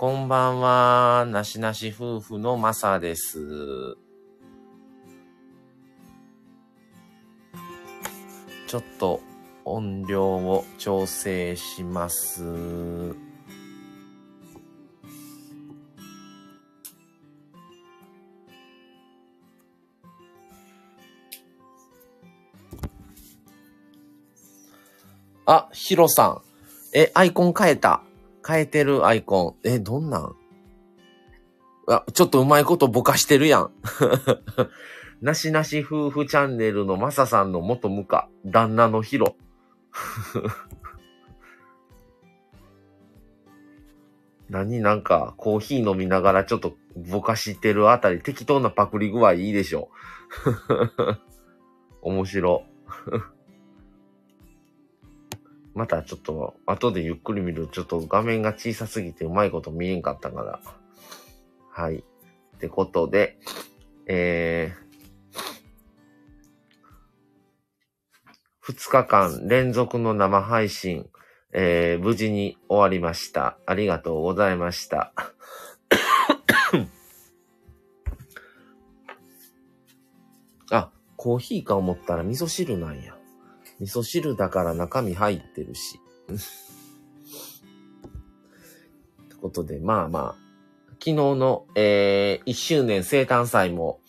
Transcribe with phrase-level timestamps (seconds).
[0.00, 1.26] こんばんは。
[1.28, 3.96] なしなし夫婦のまさです。
[8.68, 9.20] ちょっと
[9.64, 12.44] 音量を調整します。
[25.44, 26.42] あ、ヒロさん。
[26.94, 28.04] え、アイコン変えた。
[28.48, 29.68] 変えてるアイコン。
[29.68, 30.34] え、どんなん？
[31.86, 33.70] あ、ちょっとうまいことぼかしてるやん。
[35.20, 39.36] なしなし夫婦チャンネルのマサさんの元ムカ、旦那のヒロ。
[44.48, 49.90] 何なんか、コーヒー飲みながらちょっとぼかしてるあたり、適当なパクリ具合いいでしょ。
[52.00, 52.64] 面白。
[55.78, 57.72] またちょっと、後でゆっくり見ると。
[57.72, 60.58] ちょっと画面が小さすぎてうまいこと見えんかったから。
[61.70, 61.98] はい。
[61.98, 62.02] っ
[62.58, 63.38] てことで、
[64.08, 71.08] えー、2日間連続の生配信、
[71.52, 73.56] えー、無事に終わりました。
[73.64, 75.12] ありがとうございました。
[80.72, 83.17] あ、コーヒーか思ったら味噌汁なんや。
[83.80, 86.00] 味噌汁だから中身入ってるし。
[86.30, 86.34] っ
[89.28, 90.48] てことで、まあまあ、
[90.92, 94.00] 昨日の、えー、1周年生誕祭も、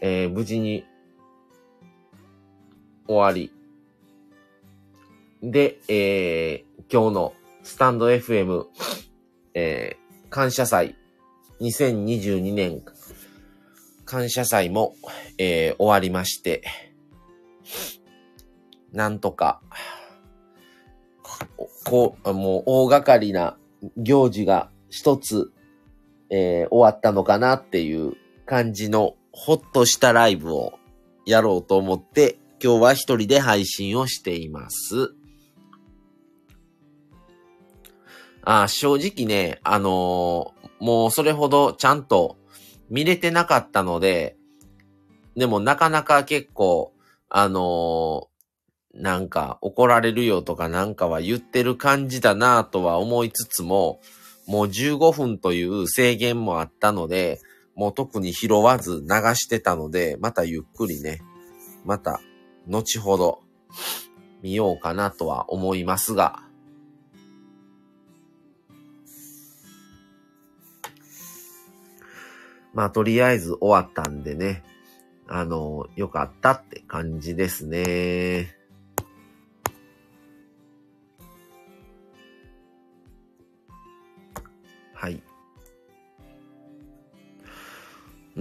[0.00, 0.84] えー、無事に
[3.06, 3.52] 終わり。
[5.42, 8.66] で、えー、今日のスタンド FM、
[9.54, 10.96] えー、感謝祭
[11.60, 12.82] 2022年
[14.04, 14.94] 感謝祭も、
[15.38, 16.62] えー、終わりまして、
[18.92, 19.60] なんとか、
[21.84, 23.56] こう、もう大掛かりな
[23.96, 25.52] 行事が一つ、
[26.30, 28.14] えー終わったのかなっていう
[28.46, 30.74] 感じのほっとしたライブを
[31.26, 35.14] やろうと思って、今日は一人で配信をしています。
[38.44, 42.38] あ正直ね、あのーもうそれほどちゃんと
[42.90, 44.36] 見れてなかったので、
[45.36, 46.92] でもなかなか結構、
[47.28, 48.28] あの
[48.94, 54.00] なんか怒られるよとかなんかは言ってる感じだなとは思いつつも、
[54.46, 57.40] もう15分という制限もあったので、
[57.74, 61.22] もう特に拾わず流してたので、またゆっくりね、
[61.84, 62.20] また
[62.66, 63.40] 後ほど
[64.42, 66.42] 見ようかなとは思いますが、
[72.74, 74.62] まあとりあえず終わったんでね、
[75.28, 78.61] あの、よかったって感じですね。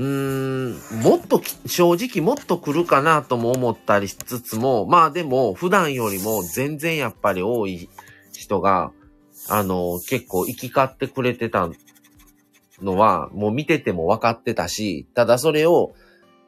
[0.02, 7.88] うーん、もっと、正直もっと来るかなとも思ったりしつつも、まあでも普段よりも全然やっぱり多い
[8.34, 8.92] 人が、
[9.48, 11.70] あの、結構行き交ってくれてた
[12.82, 15.94] のは、もう見てても分かってたし、ただそれを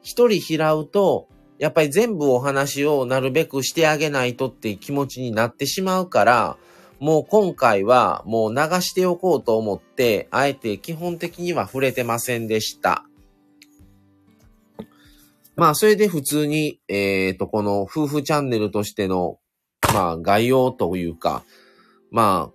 [0.01, 1.27] 一人拾うと、
[1.59, 6.57] やっぱり全部お話をなるべくしてあげないとって気持ちになってしまうから、
[6.99, 13.05] もう今回はもう流しておこうと思って、あえて基本的には触れてませんでした。
[15.55, 19.39] まあ、それで普通に、えっ、と、この夫婦チャンネルとしての、
[19.93, 21.43] まあ、概要というか、
[22.11, 22.51] ま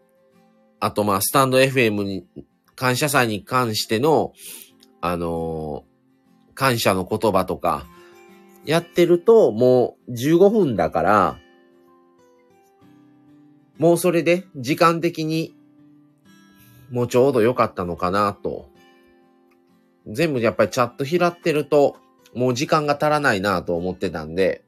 [0.80, 2.26] あ、あとまあ、スタンド FM に、
[2.74, 4.32] 感謝祭に関しての、
[5.00, 5.88] あのー
[6.58, 7.86] 感謝の言葉とか、
[8.64, 11.38] やってると、もう15分だから、
[13.78, 15.54] もうそれで時間的に
[16.90, 18.68] もうちょうど良かったのかなと。
[20.08, 21.96] 全部やっぱりチャット拾ってると
[22.34, 24.62] もう時間が足らないなと思ってたんで、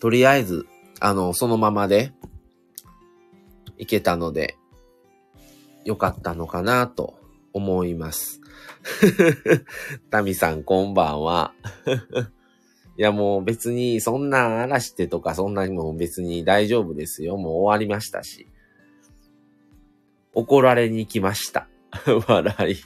[0.00, 0.66] とりあえず、
[1.00, 2.12] あの、そのままで
[3.78, 4.56] いけたので
[5.84, 7.18] 良かったのかなと
[7.52, 8.40] 思います。
[10.10, 11.54] タミさんこんばんは。
[12.96, 17.36] いやもう別にそんな荒らしてとかそんなにも別に大丈夫ですよ。
[17.36, 18.46] もう終わりましたし。
[20.34, 21.68] 怒られに来ました。
[22.28, 22.76] 笑い。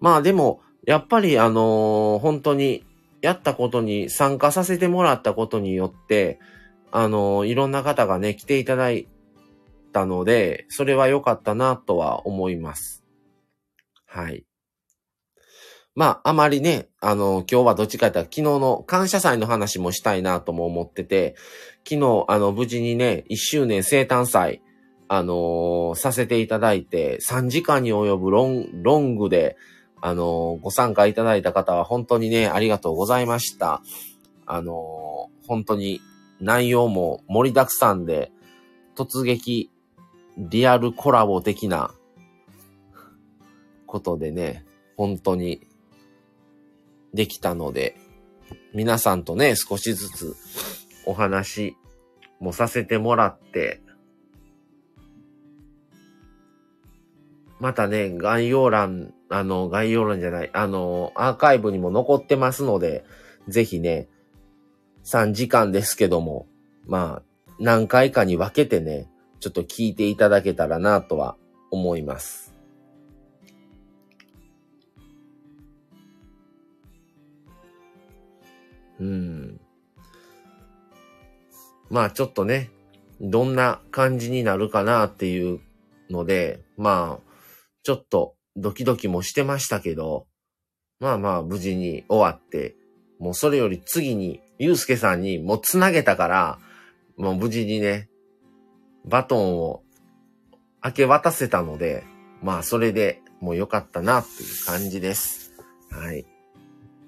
[0.00, 2.84] まあでも、やっぱりあのー本当に
[3.20, 6.40] やったことに参加させてもらったことによって、
[6.90, 9.08] あのーいろんな方がね、来ていただい
[9.92, 13.04] たので、それは良かったなとは思います。
[14.06, 14.44] はい。
[15.94, 21.34] まあ、あまりね、あの、今日はどっちかというと昨日の感謝祭の話もしたいなとも思ってて、
[21.86, 24.62] 昨日、あの、無事にね、1周年生誕祭、
[25.08, 29.56] あのー、させていただいて、3時間に及ぶロン、ロングで、
[30.02, 33.82] あの、ご参加いただいた方は本当にね、ありがとうございました。
[34.46, 36.00] あの、本当に
[36.40, 38.32] 内容も盛りだくさんで、
[38.96, 39.70] 突撃、
[40.36, 41.94] リアルコラボ的な
[43.86, 44.64] ことでね、
[44.96, 45.66] 本当に
[47.12, 47.96] できたので、
[48.72, 50.36] 皆さんとね、少しずつ
[51.04, 51.76] お話
[52.38, 53.82] もさせてもらって、
[57.60, 63.04] またね、概要欄、あの、概要欄じゃない、あの、アーカイブにも残ってますので、
[63.48, 64.08] ぜひね、
[65.04, 66.46] 3時間ですけども、
[66.86, 69.08] まあ、何回かに分けてね、
[69.40, 71.36] ちょっと聞いていただけたらなとは
[71.70, 72.54] 思います。
[78.98, 79.60] うん。
[81.90, 82.70] まあちょっとね、
[83.20, 85.60] どんな感じになるかなっていう
[86.10, 87.29] ので、まあ、
[87.82, 90.26] ちょっとドキドキもしてましたけど、
[90.98, 92.76] まあまあ無事に終わって、
[93.18, 96.58] もうそれより次に、ゆうすけさんにもう繋げたから、
[97.16, 98.08] もう無事にね、
[99.04, 99.82] バトンを
[100.84, 102.04] 明け渡せたので、
[102.42, 105.52] まあそれでもう良かったなっていう感じです。
[105.90, 106.26] はい。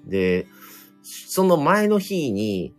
[0.05, 0.47] で、
[1.03, 2.73] その前の日に、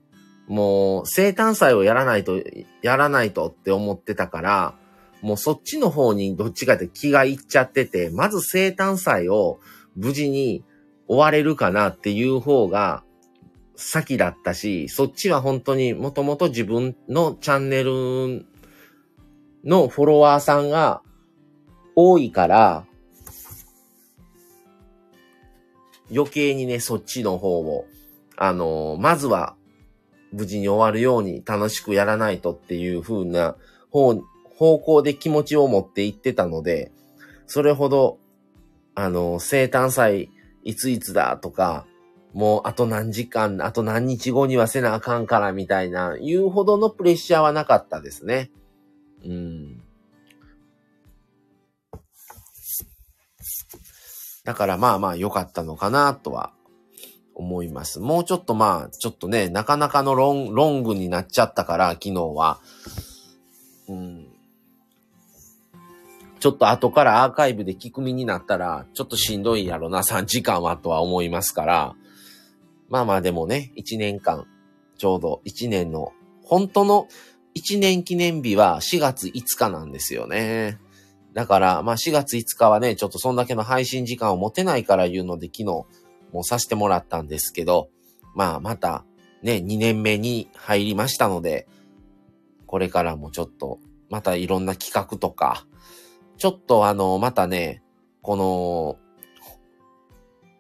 [0.47, 2.43] もう生誕祭をやらないと、
[2.83, 4.75] やらないとって思ってたから、
[5.25, 9.59] もうそっちの方にどっちかって気がいっちゃってて、まず生誕祭を
[9.97, 10.63] 無事に
[11.09, 13.03] 終われるかなっていう方が
[13.75, 18.45] 先だったし、そっちは本当にもともと自分のチャンネル
[19.65, 21.01] のフォロワーさんが
[21.97, 22.85] 多いから、
[26.15, 27.87] 余計にね、そっちの方を、
[28.37, 29.57] あのー、まずは
[30.33, 33.57] 無事に終わるように楽しくやらないとっていう風な
[33.89, 34.23] 方、
[34.57, 36.93] 方向で気持ちを持っていってたので、
[37.47, 38.19] それほど、
[38.95, 40.31] あの、生誕祭
[40.63, 41.87] いついつだとか、
[42.33, 48.51] もうあと何時間、あと何日後にはせなあかんからみたいな、言うほどのプレッシャーはなかったですね。
[49.25, 49.83] うん。
[54.45, 56.53] だからまあまあ良かったのかなとは
[57.35, 58.01] 思います。
[58.01, 62.61] もうちょっとまあ、ちょっとね、なかなかのロンロングになっちゃったから、昨日は。
[63.89, 64.34] うん。
[66.45, 71.97] ちょっと後からアーカイブで聞く身になったら、ちょっとしんどいやろな、3時間はとは思いますから。
[72.91, 74.47] まあまあでもね、1年間、
[74.99, 76.13] ちょうど1年の、
[76.43, 77.09] 本当の
[77.55, 80.79] 1年記念日は4月5日なんですよね。
[81.33, 85.87] だから、まあ4月5日はね、ちょっとそんだけの配信時間を持てないから言うので昨日も
[86.41, 87.89] うさせてもらったんですけど、
[88.35, 89.07] まあまた
[89.43, 91.67] ね、2年目に入りましたので、
[92.67, 93.79] これからもちょっと、
[94.11, 95.65] またいろんな企画とか、
[96.45, 97.83] ちょっとあの、またね、
[98.21, 98.99] この、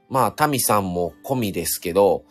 [0.08, 2.25] まあ、タミさんも込みですけど、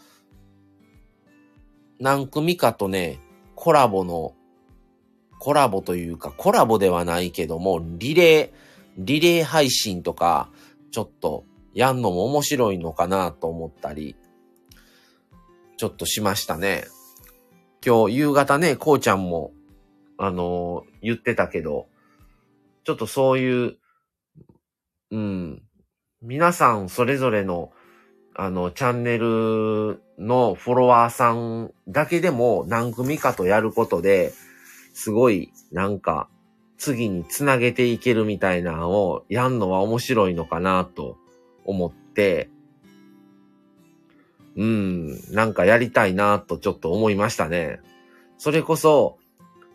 [2.00, 3.19] 何組かとね、
[3.53, 4.33] コラボの
[5.38, 8.57] コラボというか、コラボではないけども、リレー、
[8.97, 10.50] リレー配信とか、
[10.89, 11.45] ちょっと
[11.75, 14.15] やんのも面白いのかなと思ったり、
[15.77, 16.85] ちょっとしましたね。
[17.85, 19.51] 今日夕方ね、こうちゃんも、
[20.17, 21.92] あのー、言ってたけど、
[22.84, 23.78] ちょっとそういう、
[25.12, 25.63] うん、
[26.22, 27.72] 皆さんそれぞれの、
[28.36, 34.34] あの、チャンネルのフォロワーさんだけでも何組かとやることで、
[34.94, 36.30] すごい、なんか、
[36.78, 41.18] 次につなげていけるみたいなのをやんのは面白いのかなと
[41.63, 42.50] 思って、
[44.56, 47.80] うん、なんかやりたいなとちょっと思いましたね。
[48.38, 49.18] それこそ、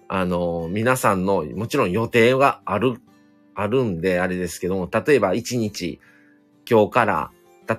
[0.08, 3.00] あの、皆さんのもちろん予定がある、
[3.54, 6.00] あるんであれですけども、例えば1日、
[6.68, 7.30] 今日から、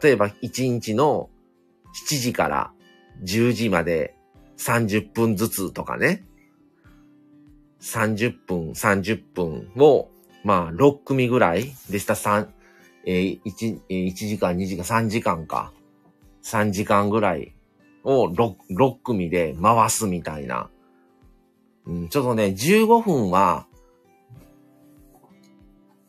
[0.01, 1.29] 例えば1日の
[2.07, 2.71] 7時から
[3.23, 4.15] 10時まで
[4.57, 6.25] 30分ずつとかね。
[7.81, 10.09] 30分、30分を、
[10.43, 12.47] まあ、6組ぐらいでした3、
[13.05, 15.71] えー、1、1時間、2時間、3時間か。
[16.43, 17.53] 3時間ぐらい
[18.03, 20.69] を 6, 6組で回すみたいな。
[22.09, 23.65] ちょっとね、15分は、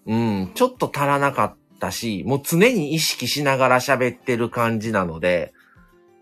[0.06, 5.52] うん、ちょっと足らなかったし、もう常に意識しながら喋ってる感じなので、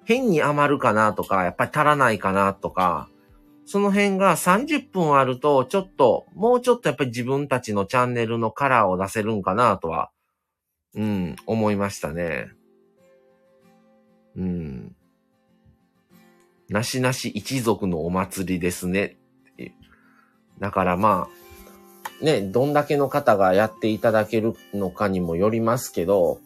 [0.04, 3.08] 変に余るかなとか、やっぱり足らないかなとか、
[3.66, 10.10] その辺が30分あると、ちょっと、もうちょっとやっぱり自分たちのチャンネルのカラーを出せるんかなとは、
[10.94, 12.50] うん、思いましたね。
[14.36, 14.96] うん。
[16.70, 19.17] なしなし一族のお祭りですね。
[20.60, 21.28] だからま
[22.20, 26.40] あ、ね、どんだけの方がやっていただけるのかにもよりますけど、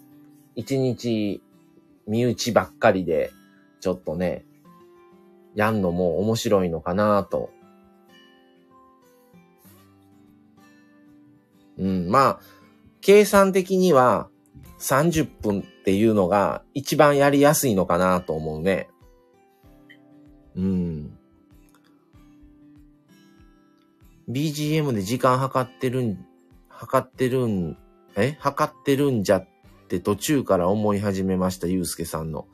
[0.54, 1.42] 一日
[2.06, 3.30] 身内ばっかりで、
[3.80, 4.44] ちょっとね、
[5.54, 7.50] やんのも面白いのかなと。
[11.78, 12.40] うん、まあ、
[13.00, 14.28] 計算的には
[14.78, 18.88] 30分っていうのが一番やりやすいのかなと思うね。
[20.54, 21.18] うん。
[24.32, 26.16] BGM で時間計ってるん、
[26.90, 27.76] 計ってるん、
[28.16, 28.38] え？
[28.42, 29.48] 計ってるんじゃっ
[29.88, 32.46] て途中から思い始めました、ゆうすけさんの。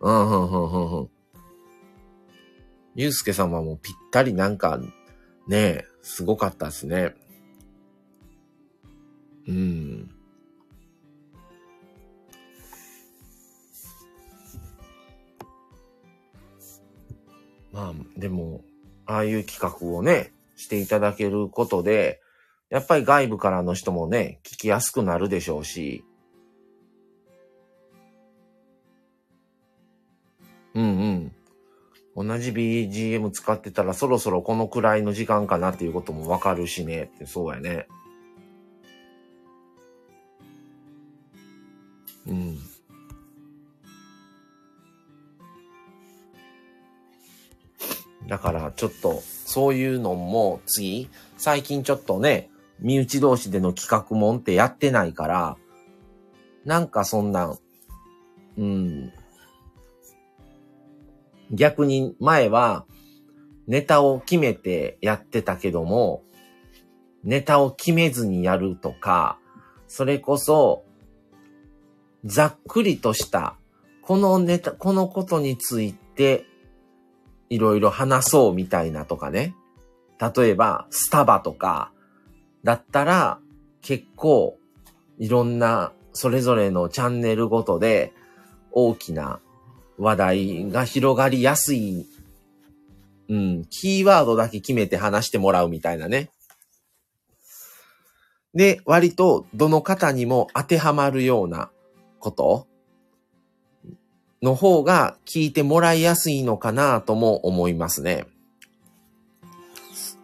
[0.00, 1.10] うん、うん、うん、うん、うん。
[2.94, 4.78] ゆうすけさんはもうぴったりなんか、
[5.48, 7.14] ねえ、すごかったですね。
[9.48, 10.10] うん。
[17.72, 18.62] まあ、でも、
[19.06, 20.32] ああいう企画をね、
[20.62, 22.20] していただけることで、
[22.70, 26.04] やっぱり外部からの人もね、聞きやすくなるでしょうし、
[30.74, 31.32] うん
[32.14, 32.28] うん。
[32.28, 37.88] 同じ BGM 使ってたらそろそろこのくらいの時間かなっていうこともわかるしねって、そうやね。
[42.26, 42.58] うん。
[48.28, 49.20] だからちょっと
[49.52, 52.48] そういうのも次、最近ちょっとね、
[52.80, 55.56] 身内同士での企画もんってやってないから、
[56.64, 57.54] なんかそんな、
[58.56, 59.12] うん。
[61.50, 62.86] 逆に前は
[63.66, 66.22] ネタを決めてやってたけども、
[67.22, 69.38] ネタを決めずにやるとか、
[69.86, 70.86] それこそ、
[72.24, 73.58] ざっくりとした、
[74.00, 76.46] このネタ、このことについて、
[77.52, 79.54] いろいろ話そうみたいなとかね。
[80.18, 81.92] 例えば、スタバとか、
[82.64, 83.40] だったら、
[83.82, 84.56] 結構、
[85.18, 88.14] いろんな、それぞれのチャンネルごとで、
[88.70, 89.38] 大きな
[89.98, 92.06] 話題が広がりやすい、
[93.28, 96.30] うん、キーワードだけ決めて話してもらうみたいなね。
[98.54, 101.70] で、割と、どの方にも当てはまるような
[102.18, 102.66] こと
[104.42, 108.26] の方が聞いてもらいやすいのかなとも思いますね。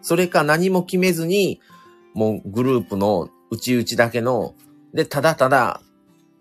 [0.01, 1.61] それか何も決めずに、
[2.13, 4.55] もうグループの内々だけの、
[4.93, 5.81] で、ただただ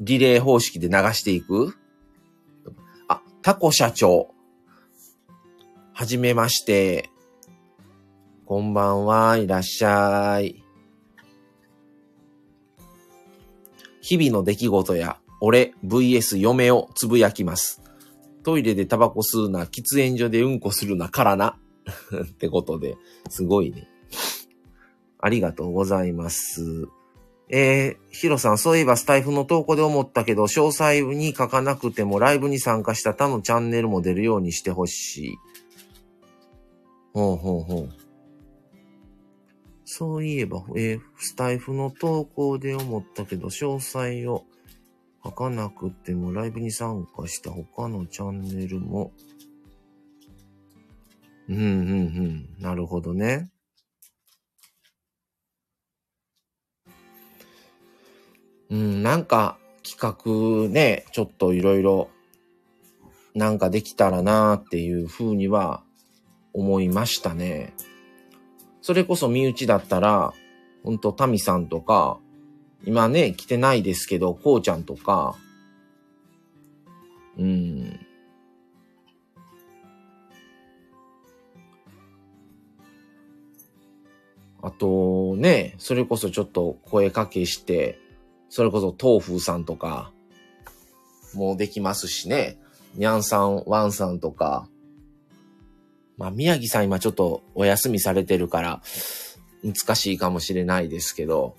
[0.01, 1.75] リレー方式で流していく。
[3.09, 4.35] あ、タコ社長。
[5.93, 7.11] はじめまして。
[8.47, 10.65] こんばんは、いらっしゃい。
[14.01, 17.83] 日々の出来事や、俺 VS 嫁をつぶやきます。
[18.43, 21.59] トイレでタバコ吸うな、喫煙所でうんこするな、からな。
[22.25, 22.97] ってことで、
[23.29, 23.89] すごいね。
[25.21, 26.87] ありがとうございます。
[27.51, 35.37] えー、ヒロさん、そういえばスタイフの投稿で思ったけど、詳細に書かなくてもライブに参加した他のチャンネルも出るようにしてほしい。
[37.15, 37.89] ほうほうほう。
[39.85, 44.45] そういえば、えー、スタイフの投稿で思ったけど、詳細を
[45.25, 49.13] 書かなくてもライブに参加した他のチャンネルも、
[51.49, 51.69] うんうんう
[52.61, 52.63] ん。
[52.63, 53.51] なるほどね。
[58.71, 60.17] うん、なんか企
[60.67, 62.11] 画ね、ちょっといろいろ
[63.35, 65.83] なんかできたらなーっていうふうには
[66.53, 67.73] 思いましたね。
[68.83, 70.33] それこそ身内だったら、
[70.83, 72.19] ほんとタミさんとか、
[72.85, 75.37] 今ね、来てないですけど、こうちゃんとか、
[77.37, 78.01] うん。
[84.61, 87.99] あとね、それこそちょっと声かけして、
[88.49, 90.13] それこそ豆腐さんとか、
[91.35, 92.59] もうできますしね。
[92.95, 94.69] にゃんさん、ワンさんとか。
[96.17, 98.83] まあ、宮城さん今ちょっとお休みされてるから、
[99.63, 101.57] 難しいかもしれないですけど、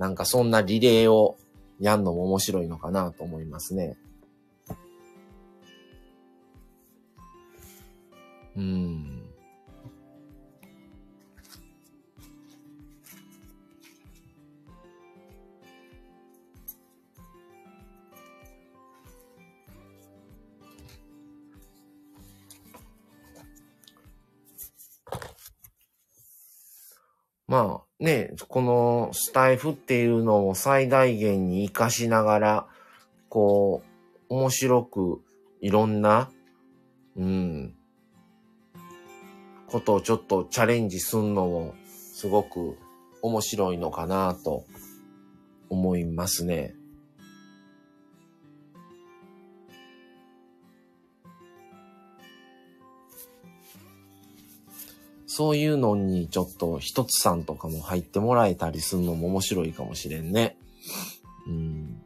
[0.00, 1.36] なんかそんなリレーを
[1.78, 3.98] やんのも面白いのかなと思いますね。
[8.56, 9.22] うん。
[27.46, 32.66] まあね、このスタイフっていうのを最大限に活かしながら、
[33.28, 33.82] こ
[34.30, 35.20] う、面白く
[35.60, 36.30] いろんな、
[37.16, 37.74] うん、
[39.66, 41.74] ことをちょっとチャレンジすんのも、
[42.14, 42.78] すごく
[43.20, 44.64] 面白いのかなと
[45.68, 46.74] 思いますね。
[55.40, 60.58] そういうのにちょっと一つさんとかも入ってもらえたりするのも面白いかもしれんね。
[61.46, 62.02] うん。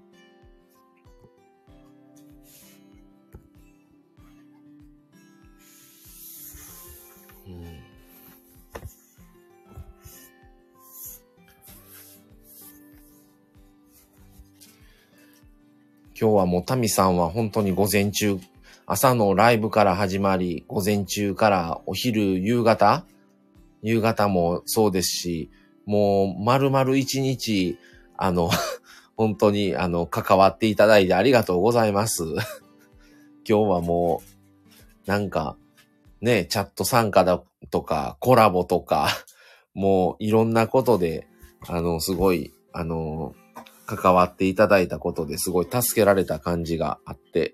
[16.17, 18.39] 今日はもうタミさんは本当に午前中、
[18.87, 23.05] 朝のライブから始まり、午前中からお昼、夕方
[23.85, 25.51] 夕方もそうですし、
[25.85, 27.79] もう丸々一日、
[28.17, 28.51] あの、
[29.17, 32.25] 本当にあの、関わっていただいてありがとうございます。
[33.47, 34.23] 今日はも
[35.07, 35.57] う、なんか、
[36.23, 39.09] ね、チャット参加だとか、コラボとか、
[39.75, 41.29] もういろんなことで、
[41.69, 43.35] あの、すごい、あの、
[43.87, 47.53] 関わっていただいたことですごい助けられた感じがあって、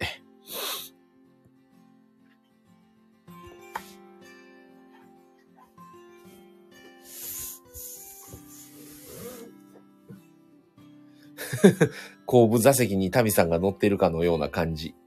[12.26, 14.94] 後部座席にタミさんが乗ってるかのような感じ。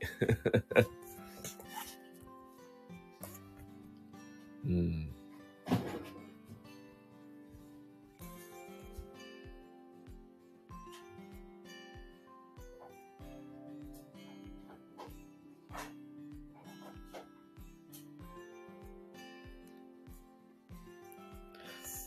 [4.66, 5.03] うん。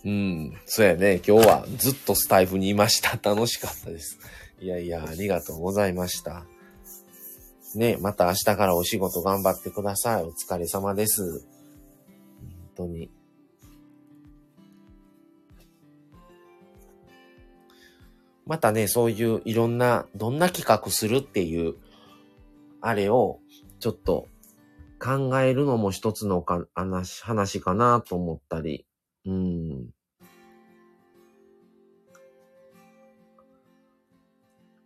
[0.06, 0.52] うん。
[0.66, 1.20] そうやね。
[1.26, 3.18] 今日はずっとスタイフにいました。
[3.28, 4.20] 楽しかったです。
[4.60, 6.46] いやいや、ありがとうございました。
[7.74, 10.22] ね、また明日からお仕事頑張ってください。
[10.22, 11.40] お疲れ様です。
[11.40, 11.48] 本
[12.76, 13.10] 当に。
[18.46, 21.74] またね、そういういろんな、どんな企画するっていう、
[22.80, 23.40] あれを、
[23.80, 24.28] ちょっと
[25.00, 28.86] 考えるのも一つのか話話かなと思ったり、
[29.26, 29.95] うん。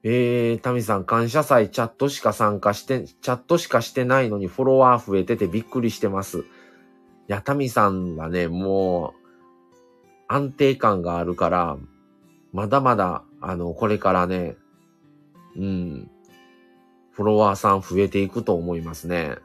[0.03, 6.39] えー、タミさん、感謝祭チャットしか参加して、チャットしかしてないのにフォロワー増えててびっくりしてます。
[6.39, 6.43] い
[7.27, 9.21] や、タミさんはね、もう、
[10.27, 11.77] 安定感があるから、
[12.53, 14.57] まだまだ、あの、これからね、
[15.57, 16.11] うん、
[17.13, 19.37] フォロワーさん増えていくと思いますね。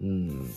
[0.00, 0.50] うん。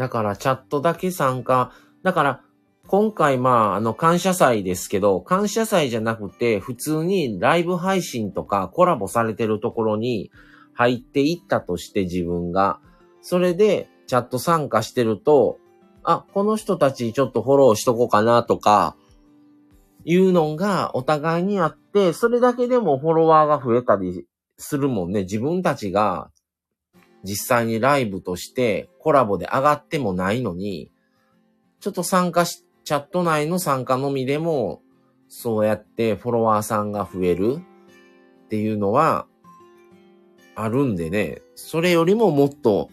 [0.00, 1.72] だからチャットだけ参加。
[2.02, 2.40] だから
[2.86, 10.30] 今回まああの感謝祭ですけど、感謝祭じゃなくて普通にライブ配信とかコラボされてるところに
[10.72, 12.80] 入っていったとして自分が。
[13.20, 15.58] それでチャット参加してると、
[16.02, 18.96] あ、この人たちちょっとフォローしとこうかなとか、
[20.06, 25.24] いうのがお互いにあって、それだけでもフォロワーが増えたりするもんね。
[25.24, 26.30] 自分たちが
[27.24, 30.90] 実際にライブとしてコラボで上がってもないのに、
[31.80, 34.82] ちょっと参加し、チャット内の参加のみでも、
[35.28, 37.58] そうやってフォロワーさんが増える
[38.44, 39.26] っていうのは、
[40.54, 42.90] あるんでね、それよりももっと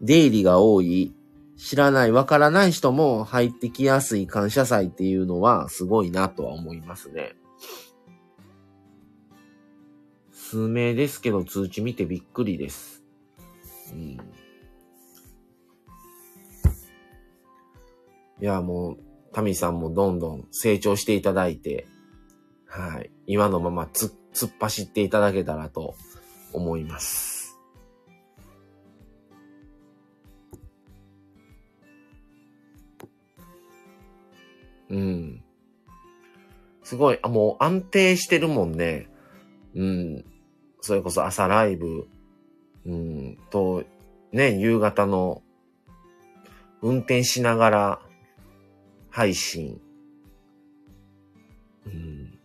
[0.00, 1.14] 出入りが多い、
[1.56, 7.34] 知らない、わからない人も入ってきやすい感謝祭っていうのはすごいなとは思いますね。
[10.32, 13.03] 数名ですけど通知見てびっくりです。
[13.94, 14.18] うん。
[18.40, 18.98] いや、もう、
[19.32, 21.86] タミさんもどんどん成長していただいて、
[22.66, 23.10] はい。
[23.26, 25.94] 今のままつ、突っ走っていただけたらと
[26.52, 27.56] 思います。
[34.90, 35.44] うん。
[36.82, 39.08] すごい、あ、もう安定してるもんね。
[39.74, 40.24] うん。
[40.80, 42.06] それこそ朝ライブ、
[42.86, 43.84] うん、と、
[44.32, 45.42] ね、夕方の
[46.82, 48.00] 運転しながら
[49.10, 49.80] 配信。
[51.86, 52.38] うん、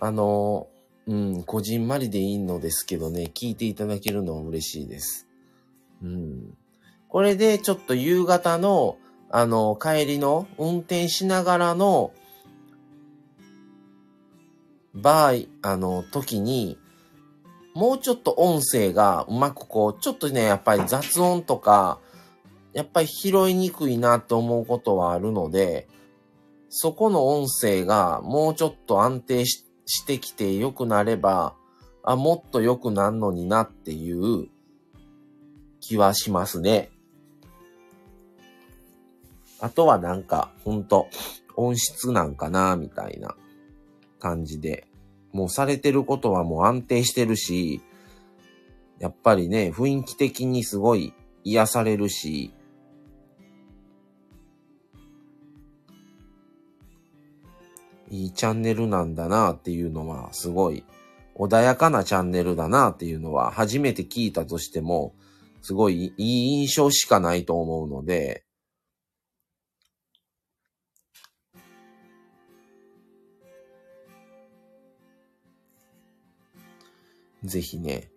[0.00, 0.68] あの、
[1.06, 5.26] うん、こじんまりでいいのですけどね、聞いていただけるのは嬉しいです。
[6.02, 6.56] うん。
[7.08, 8.98] これでちょっと夕方の、
[9.30, 12.12] あの、帰りの運転しながらの
[14.94, 16.78] 場合、あの、時に、
[17.74, 21.98] もうちょっと音声がうまくこう、ちょっとね、やっぱり雑音とか、
[22.72, 25.88] やっぱり拾いにくいなと思うことはあるので、
[26.68, 29.62] そこの音声がもうちょっと安定し
[30.06, 31.54] てきて良くなれば、
[32.02, 34.48] あ、もっと良くなるのになっていう
[35.80, 36.90] 気はしますね。
[39.60, 41.08] あとはなんか、ほんと、
[41.56, 43.36] 音質なんかな、みたいな。
[44.24, 44.86] 感じで、
[45.32, 47.82] もうされてることはもう安定してるし、
[48.98, 51.12] やっぱりね、雰囲気的にすごい
[51.44, 52.54] 癒されるし、
[58.08, 60.84] いいチャンネルなんだなっていうのは、すごい
[61.36, 65.14] 穏やかなチャンネルだなっていうのは、初めて聞いたとしても、
[65.60, 68.44] すごいいい印象しかないと思うので、
[77.44, 78.10] ぜひね。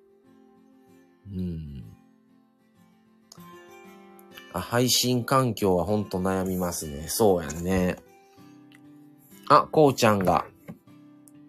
[1.32, 1.84] うん。
[4.54, 7.06] あ、配信環境はほんと悩みますね。
[7.08, 7.98] そうやんね。
[9.50, 10.46] あ、こうちゃんが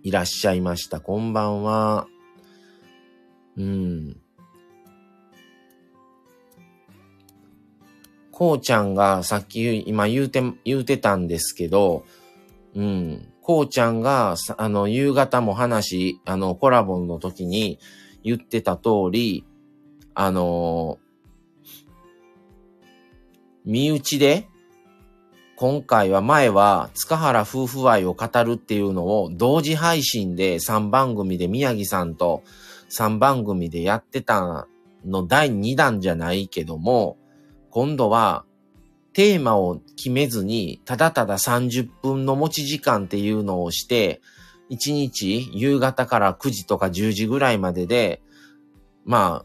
[0.02, 1.00] いらっしゃいました。
[1.00, 2.08] こんばんは。
[3.56, 4.20] うん。
[8.32, 12.04] こうちゃんがさっき今言うて、言うてたんですけど、
[12.74, 13.27] うん。
[13.48, 17.78] こうちゃんが、あの、夕方も話、あの、コラボの時に
[18.22, 19.46] 言ってた通り、
[20.12, 20.98] あの
[23.64, 24.46] 身内で、
[25.56, 32.42] 今回は前は塚原夫婦愛を語るっていうのを同時配信で3番組で宮城さんと
[32.90, 34.66] 3番組でやってた
[35.06, 37.16] の第2弾じゃないけども、
[37.70, 38.44] 今度は
[39.18, 44.20] テーマを決めずに、ただただ30分の持ち時間っていうのをして、
[44.70, 48.22] 1日夕方から9時とか10時ぐらいまでで、
[49.04, 49.44] ま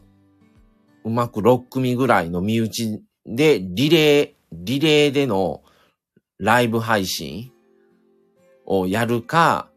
[1.02, 5.64] うまく6組ぐらいの身内でリレー、リレーでの
[6.38, 7.50] ライブ配信
[8.66, 9.70] をやるか、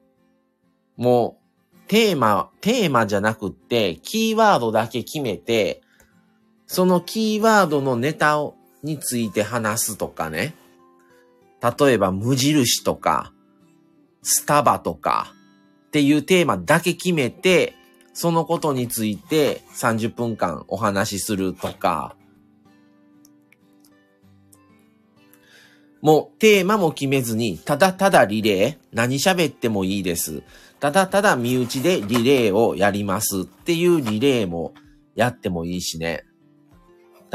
[0.95, 1.39] も
[1.73, 5.81] うテーマ、テーマじゃなくって、キーワードだけ決めて、
[6.67, 10.55] そのキーワードのネタをについて話すとかね。
[11.79, 13.33] 例えば無印とか、
[14.21, 15.33] スタバとか
[15.87, 17.75] っていうテーマだけ決めて、
[18.13, 22.15] そのことについて30分間お話しするとか、
[26.01, 30.43] もうテーマも決めずに、ただただリレー、何喋ってもいいです。
[30.79, 34.73] ただただ身内でリレーをやりますっていうリレーも
[35.15, 36.23] やってもいいしね。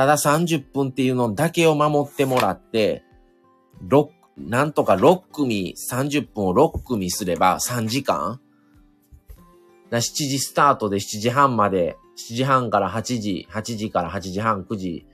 [0.03, 3.05] ただ30分っていうのだけを守ってもらって、
[3.87, 8.41] 6、なんとか6組、30分を6組すれば3時間
[9.91, 15.07] だ7時スタートで7時半まで、7時半から8時、8時から8時半、9時、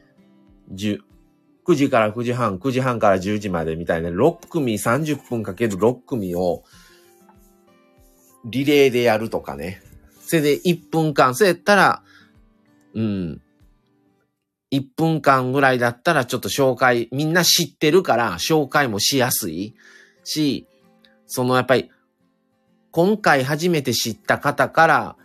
[0.73, 1.01] 10、
[1.67, 6.65] 9時から9時半、9時半から10時までみたいな6組30分かける6組を
[8.47, 9.83] リレーでやるとかね。
[10.23, 12.03] それで1分間、そうやったら、
[12.95, 13.43] うん、
[14.81, 19.75] 1分間ぐらいだったらちょっと紹介、みんな知ってるから紹介もしやすい。
[20.25, 20.67] し、
[21.27, 21.91] そのやっぱり、
[22.91, 25.17] 今回初めて知った方から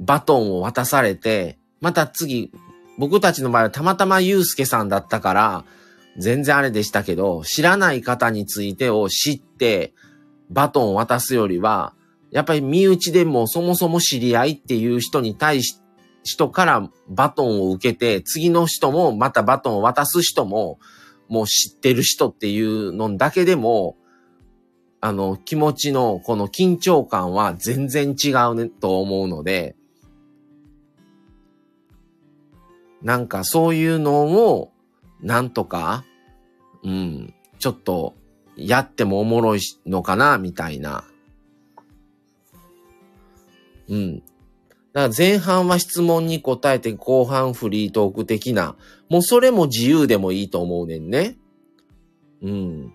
[0.00, 2.50] バトンを渡されて、また次、
[2.98, 5.64] 僕たちの場合はたまたまゆうすけさんだったから、
[6.18, 9.94] 全然あれでしたけど、知らない方についてを知って、
[10.50, 11.94] バトンを渡すよりは、
[12.30, 15.81] やっぱり身内でもそもそも知り合いっていう人に対し
[16.22, 20.78] 人からバトンを受けて、次の人もまたバトンを渡す人も、
[21.28, 23.96] もう知ってる人っていうのだけでも、
[25.00, 29.74] あの、気持ちのこの緊張感は全然違うねと思うので、
[33.02, 34.72] なんかそういうのを、
[35.20, 36.04] なんとか、
[36.84, 38.14] うん、ちょっと、
[38.56, 41.04] やってもおもろいのかな、みたいな。
[43.88, 44.22] うん。
[44.92, 48.76] だから前半は質問に答えて後半フリートーク的な、
[49.08, 51.36] もうそれも自由でもいいと思うねんね。
[52.42, 52.94] うん。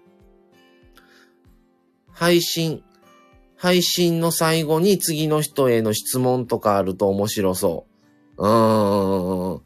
[2.12, 2.84] 配信、
[3.56, 7.86] 配信の最後に次の人への質問とかあると面白そ
[8.38, 8.44] う。
[8.44, 9.62] うーん。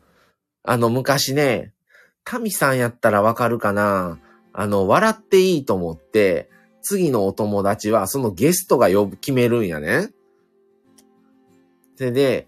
[0.63, 1.73] あの昔ね、
[2.23, 4.19] タミさんやったらわかるかな
[4.53, 6.49] あの、笑っていいと思って、
[6.81, 10.11] 次のお友達はそのゲストが呼ぶ、決めるんやね。
[12.09, 12.47] で、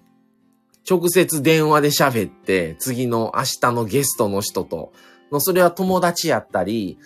[0.89, 4.91] 直接電話で喋って、次の明日のゲストの人と、
[5.31, 6.97] のそれは友達やったり、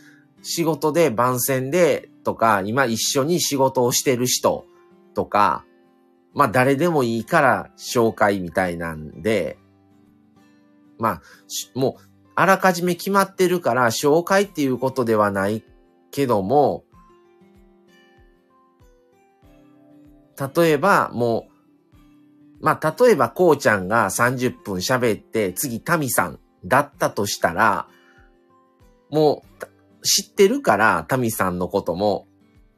[0.42, 4.66] 仕事で番宣でとか、今一緒に仕事をしてる人
[5.14, 5.66] とか、
[6.34, 9.58] まあ誰でもいいから紹介みたいなんで、
[11.00, 11.22] まあ、
[11.76, 15.64] もう、あらかじめ決まってるから紹介っていうことではない
[16.12, 16.84] けども、
[20.56, 21.57] 例えばもう、
[22.60, 27.88] まあ、例えば、こうちゃんが30分喋って、次、タミさんだったとしたら、
[29.10, 32.28] もう、知ってるから、タミさんのことも。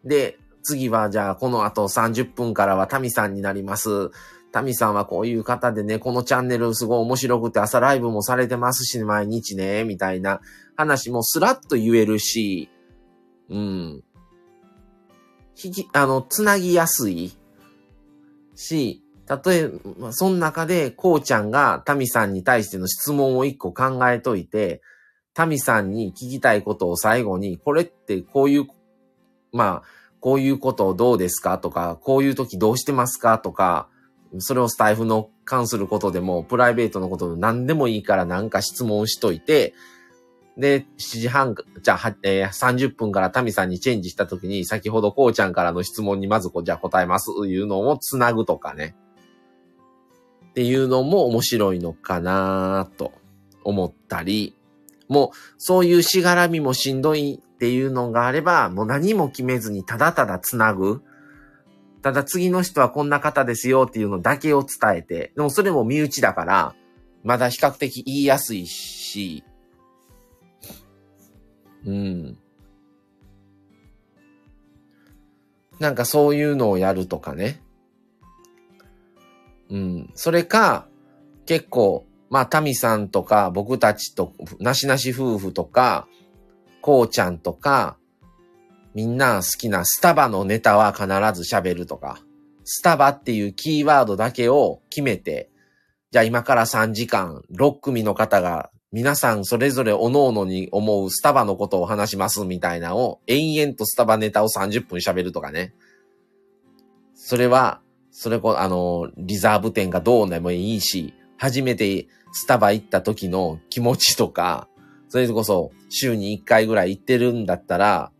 [0.03, 4.11] で、次は、じゃあ、この後30分からはタミさんになります。
[4.51, 10.41] タミさんはこういう方でね、このチャンネルすごい面白くて朝ライブもされてますし、毎日ね、みたいな
[10.75, 12.69] 話もスラッと言えるし、
[13.49, 14.03] うん。
[15.55, 17.37] ひき、あの、つなぎやすい
[18.55, 24.81] し、例えば、その中で、こうちゃんがタミさんに対しての質問を一個考えといて、
[25.33, 28.67] タミさんに聞きたいことを最後に、これってこういう、
[29.53, 29.83] まあ、
[30.19, 31.59] こういうことをどうですか？
[31.59, 33.39] とか、こういう時どうしてますか？
[33.39, 33.87] とか、
[34.39, 39.73] それをスタイフの関することでも、プライベートのことで何でもいいからなんか質問しといて、
[40.57, 48.95] で、7時半、じゃあ、えー、30分からタミさんにチェンジした時に、先ほどこうちゃんからの質問にまずこう、じゃあ答えますいうのをつなぐとかね。
[50.49, 53.13] っていうのも面白いのかなと
[53.63, 54.55] 思ったり、
[55.07, 61.01] もうそういうしがらみもしんどいっていうのがあれば、もう何も決めずにただただつなぐ。
[62.01, 66.75] ただ次の人はこんな方ですよっていうのだけを伝えて、でもそれも身内だから、
[67.23, 69.43] まだ比較的言いやすいし、
[71.85, 72.37] うん。
[75.79, 77.61] なんかそういうのをやるとかね。
[79.69, 80.09] うん。
[80.15, 80.87] それか、
[81.45, 86.07] 結構、まあ、タミさんとか、僕たちと、なしなし夫婦とか、
[86.81, 87.97] こうちゃんとか、
[88.93, 92.19] みんな好きなスタバのネタは必ず喋るとか、
[92.63, 95.49] スタバっていうキーワードだけを決めて、
[96.11, 105.73] じゃあ今から3時間、6組の方が、皆さんそれぞれ各々に思うスタバのことを話しますみたいなを、延々とスタバネタを30分喋るとかね。
[107.13, 107.81] それは、
[108.21, 114.67] それこ、あの、リザーブ店がどうでもいいし、初めてスタバ行った時の気持ちとか、
[115.07, 118.11] それこそ週に1回ぐらい行ってるんだったら、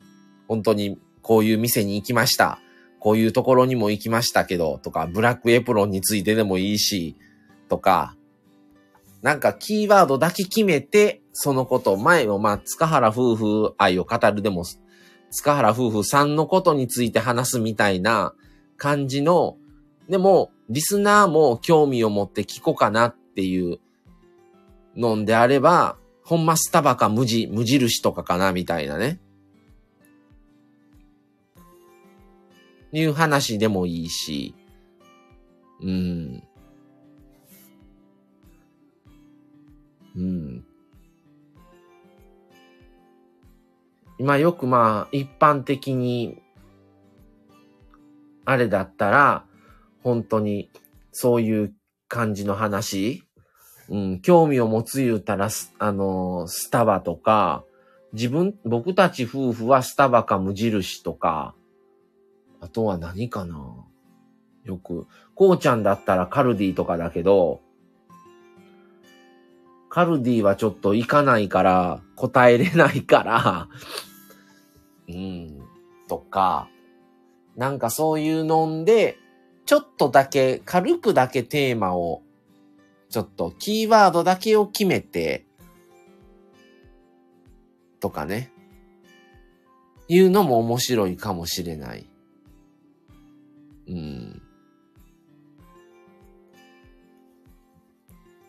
[0.48, 2.62] 本当にこういう店に行きました。
[3.02, 7.18] こういうところにも行きましたけど、とか、ブラックエプロンについてでもいいし、
[7.68, 8.16] とか、
[9.22, 14.64] なんかキーワードだけ決めて、そのこと、前をまあ、塚原夫婦愛を語るでも、
[15.30, 18.34] 塚原夫婦さんのことについて話すみたいな
[18.78, 19.58] 感じの
[20.10, 23.80] でも、リスナーも興味を持って聞こうかなっていう
[24.96, 29.20] のであれば、ほんまスタバか無地、無印とかかなみたいなね。
[32.92, 34.56] いう話でもいいし、
[35.82, 36.44] うん。
[40.16, 40.66] うん。
[44.18, 46.42] 今よくまあ、一般的に、
[48.46, 49.46] あれだったら、
[50.04, 50.70] 本当に、
[51.12, 51.74] そういう
[52.08, 53.24] 感じの話、
[53.90, 57.64] うん、興味を持つ言うたら、あの、スタバとか、
[58.14, 61.54] 自分、僕たち夫婦はスタバか無印とか、
[62.62, 63.86] あとは何かな？
[64.66, 67.62] よく、こうちゃんだったらカルディとかだけど、
[69.90, 73.68] カルディはちょっと行かないから答えれないから
[75.08, 75.60] うん、
[76.08, 76.68] とか、
[77.56, 79.18] なんかそういうので、
[79.70, 82.24] ちょっとだけ、軽くだけテーマを、
[83.12, 85.46] ちょっとキーワードだけを決めて、
[88.00, 88.52] とかね。
[90.08, 92.10] いうのも面白いかもしれない。
[93.88, 94.42] うん。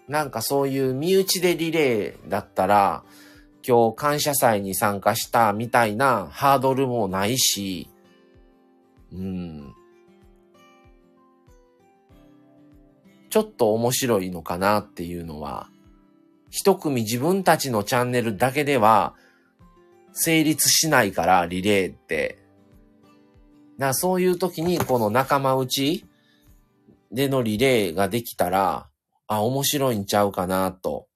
[0.09, 3.05] なんかそういう身内でリレーだったら、
[3.63, 7.91] 今日感謝祭に参加したみたいなハードルもないし、
[9.13, 9.60] うん。
[13.31, 15.69] ちょっと面白いのかなっていうのは、
[16.51, 19.15] 一組自分たちのチャンネルだけでは
[20.13, 22.39] 成立しないから、リレーって。
[23.79, 26.05] だそういう時にこの仲間内
[27.13, 28.89] でのリレーができたら、
[29.27, 31.07] あ、面白いんちゃうかなと、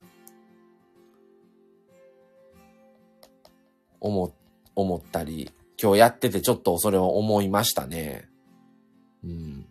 [4.00, 4.33] 思、
[4.77, 5.50] 思ったり、
[5.83, 8.29] 今日やっててちょっとそれを思いましたね。
[9.24, 9.66] うん。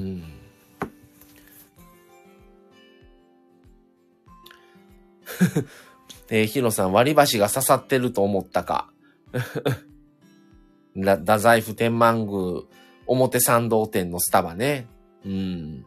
[0.00, 0.22] うん。
[6.30, 8.90] えー、ヒロさん、割り箸が刺さってると思ったか。
[10.96, 12.62] だ、太宰府天満宮、
[13.06, 14.86] 表参道店のスタバね。
[15.24, 15.84] うん。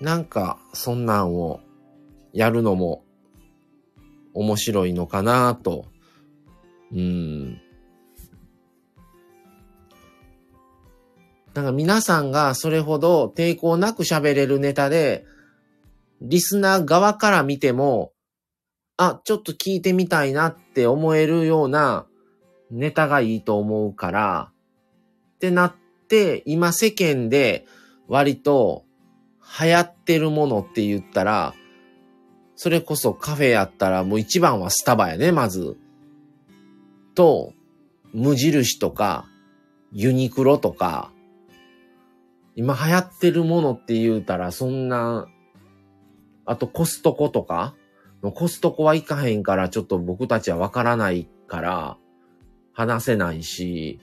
[0.00, 1.60] なんか、そんなんを
[2.32, 3.04] やるのも
[4.34, 5.86] 面白いのかなと。
[6.92, 7.60] うん。
[11.54, 15.24] なんか皆さんがそれほど抵抗なく喋れるネタで、
[16.20, 18.12] リスナー側から見ても、
[18.96, 22.06] あ、ちょっと聞いてみたいなって思えるような
[22.70, 24.52] ネタがいいと思うから、
[25.36, 25.74] ってなっ
[26.08, 27.66] て、今世間で
[28.08, 28.84] 割と
[29.60, 31.54] 流行ってるものって言ったら、
[32.62, 35.78] それこそカフェやったらもう一番はスタバやね、まず。
[37.14, 37.54] と、
[38.12, 39.24] 無印とか、
[39.92, 41.10] ユニクロとか、
[42.56, 45.26] 今流行ってるものって言うたらそんな、
[46.44, 47.74] あとコストコとか、
[48.34, 51.96] コストコは行かへんからちょっと僕たちはわからないから、
[52.74, 54.00] 話せないし、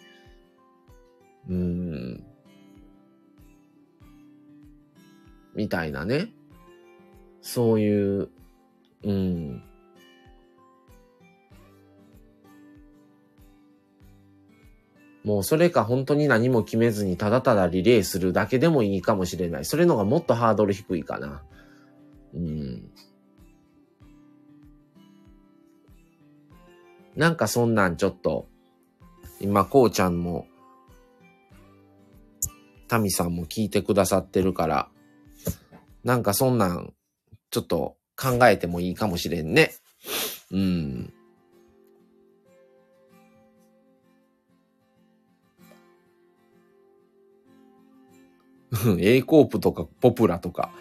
[1.47, 2.23] うーん、
[5.53, 6.33] みたいなね。
[7.41, 8.29] そういう、
[9.03, 9.63] うん。
[15.23, 19.65] もうそれか本当に何も決めずにただただリレーするだけでもいいかもしれない。
[19.65, 21.43] それのがもっとハードル低いかな。
[22.33, 22.89] うん。
[27.17, 28.47] なんかそんなんちょっと、
[29.41, 30.47] 今、こうちゃんも、
[32.87, 34.89] タミさんも聞いてくださってるから、
[36.05, 36.93] なんかそんなん、
[37.49, 39.73] ちょっと考えてもいいかもしれんね。
[40.51, 41.13] うん。
[48.99, 50.71] A コープとかポプラとか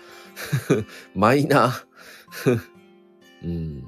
[1.14, 2.61] マイナー
[3.44, 3.85] うん。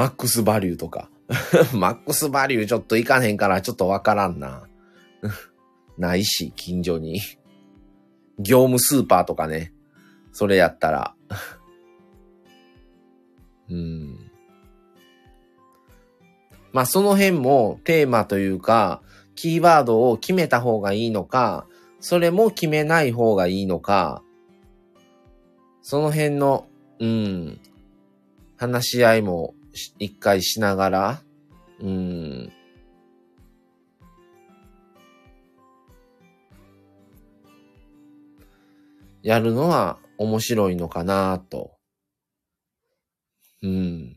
[0.00, 1.10] マックスバリューとか。
[1.74, 4.66] マックスバリューちょっといかへんからちょっとわからんな。
[5.98, 7.20] ないし、近所に。
[8.38, 9.74] 業務スーパーとかね。
[10.32, 11.14] それやったら。
[13.68, 14.30] うん。
[16.72, 19.02] まあその辺もテーマというか、
[19.34, 21.66] キーワードを決めた方がいいのか、
[22.00, 24.22] それも決めない方がいいのか、
[25.82, 26.68] その辺の、
[27.00, 27.60] うん、
[28.56, 31.22] 話し合いも一回しながら、
[31.80, 32.52] うん。
[39.22, 41.76] やるのは面白いのかなと。
[43.62, 44.16] うん。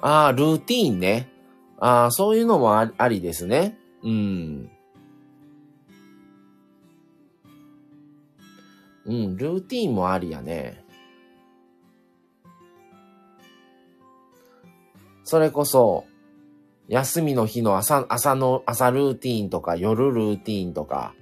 [0.00, 1.28] ああ、ルーティーンね。
[1.78, 3.79] ああ、そういうのもありですね。
[4.02, 4.70] うん。
[9.06, 10.84] うん、ルーティンもありやね。
[15.24, 16.04] それこそ、
[16.88, 21.14] 休みの日の朝、朝の、朝ルーティンとか、夜ルーティンとか。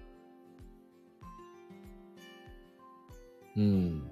[3.57, 4.08] うん。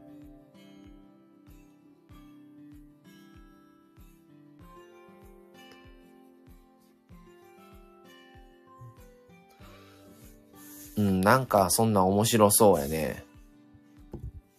[10.97, 13.25] うん、なんかそんな面白そうやね。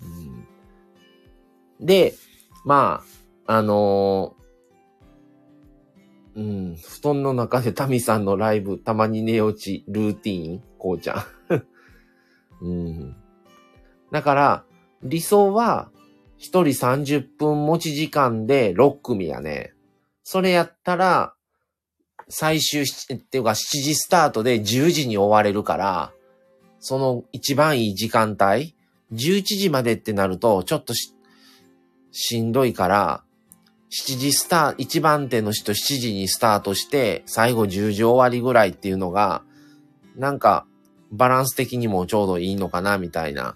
[0.01, 2.13] うん、で、
[2.63, 3.03] ま
[3.45, 4.37] あ、あのー、
[6.37, 6.41] う
[6.73, 11.63] ん、布団の中でタミさんのライブ、たまに寝落ち、ルーティーン、こうちゃん。
[12.61, 13.15] うん。
[14.11, 14.63] だから、
[15.01, 15.89] 理想は、
[16.37, 19.73] 一人30分持ち時間で6組やね。
[20.23, 21.33] それやったら、
[22.29, 22.85] 最終っ
[23.17, 26.11] ていうか7時スタートで10時に終われるから、
[26.79, 28.75] その一番いい時間帯、
[29.13, 31.13] 11時までってなると、ちょっとし、
[32.11, 33.23] しんどいから、
[33.89, 39.43] 7時スター、一番手の人7時にスタートして、最後10時終わりぐらいっていうのが、
[40.15, 40.65] なんか、
[41.11, 43.55] バランス的にもちょうどいいのかな、みたいな。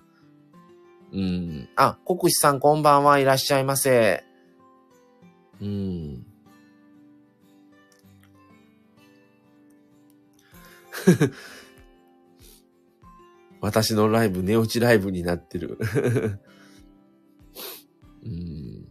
[1.12, 1.70] うん。
[1.76, 4.24] あ、国士さんこんばんはいらっしゃいませ。
[5.60, 6.26] うん。
[13.62, 15.78] 私のライブ、寝落ちライブになってる。
[18.26, 18.88] うん。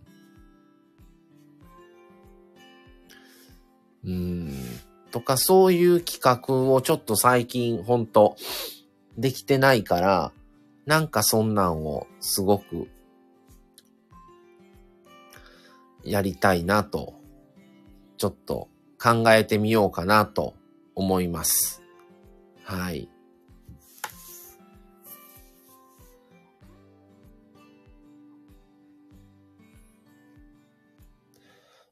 [4.05, 4.53] うん。
[5.11, 8.37] とか、そういう企画をちょっと最近、ほんと、
[9.18, 10.33] できてないから、
[10.87, 12.89] なんかそんなんをすごく
[16.05, 17.14] やりたいなと、
[18.16, 18.68] ちょっと
[19.03, 20.55] 考えてみようかなと
[20.95, 21.83] 思います。
[22.62, 23.09] はい。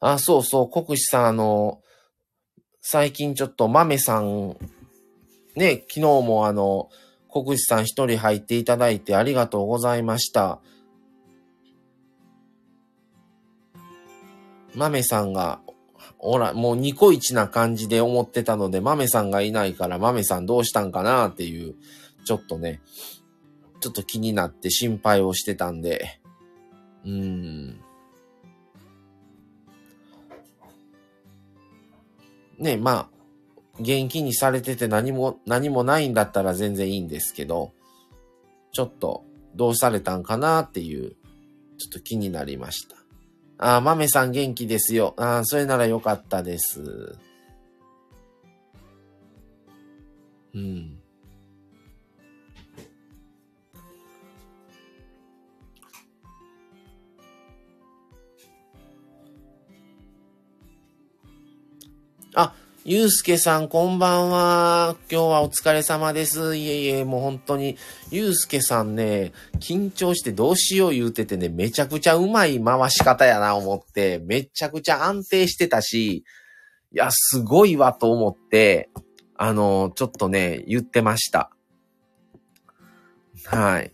[0.01, 1.81] あ、そうそう、国士さん、あの、
[2.81, 4.57] 最近ちょっと豆さん、
[5.57, 6.89] ね、昨日もあの、
[7.31, 10.61] 国士さん一人入っていただいてありがとうございました。
[14.75, 15.61] 豆さんが、
[16.19, 21.75] ほら、もうニコイチな感じで思ってたので、豆さんがいないから豆さんどうしたんかなっていう、
[22.25, 22.81] ちょっとね、
[23.81, 26.21] ちょっと気になって心配をしてたんで、
[27.05, 27.88] うーん。
[32.59, 33.19] ね、まあ、
[33.81, 37.73] 元気にされてて何も、何もないんだったら全然いいんですけど、
[38.73, 41.17] ちょっとどうされたんかなっていう、
[41.79, 42.97] ちょっと気になりました。
[43.59, 45.15] ああ、豆さん元気ですよ。
[45.17, 47.17] ああ、それならよかったです。
[50.55, 50.98] うん。
[62.41, 64.95] あ、ゆうすけさん、こんばんは。
[65.11, 66.55] 今日はお疲れ様です。
[66.55, 67.77] いえいえ、もう本当に、
[68.13, 76.25] ゆうすけさんね、緊張してどうしよう言うててね、めちゃくちゃうまい回し方やな思って、めちゃくちゃ安定してたし、い
[76.93, 78.89] や、すごいわと思って、
[79.37, 81.51] あの、ちょっとね、言ってました。
[83.47, 83.91] はい。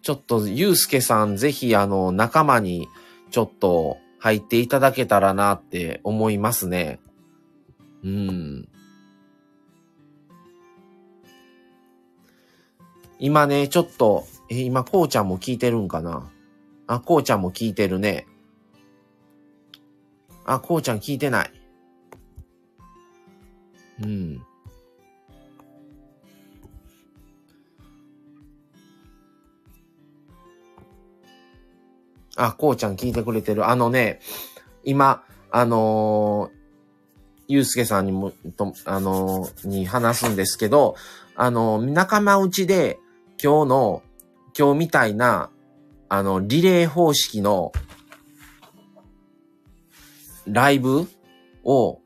[0.00, 2.88] ちょっと、ゆうすけさん、ぜひ、あの、仲間に、
[3.30, 7.00] ちょっと、入っていただけたらなって思いますね。
[8.02, 8.68] うん。
[13.18, 16.30] 今ね、ちょっと、え、今、こうちゃんも聞いてるんかな？
[16.86, 18.26] あ、こうちゃんも聞いてるね。
[20.44, 21.52] あ、こうちゃん聞いてない。
[24.02, 24.42] うん。
[32.38, 33.68] あ、こうちゃん聞いてくれてる。
[33.68, 34.20] あのね、
[34.84, 36.58] 今、あのー、
[37.48, 40.94] ゆうすけさんにも、と、あのー、に話すんですけど、
[41.34, 43.00] あのー、仲間内で
[43.42, 44.02] 今日の、
[44.56, 45.50] 今日みたいな、
[46.08, 47.72] あの、リレー方式の
[50.46, 51.08] ライブ
[51.64, 52.00] を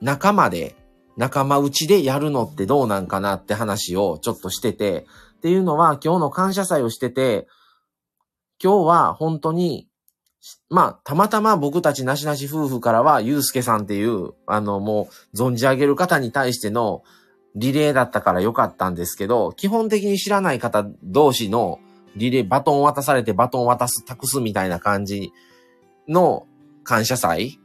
[0.00, 0.74] 仲間で、
[1.18, 5.06] 仲間内でやるのってどうなんかなって話をちょっとしてて、
[5.36, 7.46] っていうのは今日の感謝祭をしてて、
[8.62, 9.88] 今日は本当に、
[10.70, 17.02] まあ、たまたま僕たちなしなし夫婦からは、ゆうすけさんっていう、あの、もう、存じ上げる方に対しての
[17.54, 21.80] リレーだったからよかったんですけど、基本的に知らない方同士の
[22.16, 25.32] リレー、バトン渡されてバトン渡す、託すみたいな感じ
[26.08, 26.46] の
[26.84, 27.58] 感謝祭